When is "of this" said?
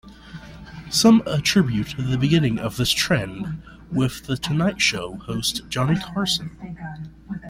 2.57-2.89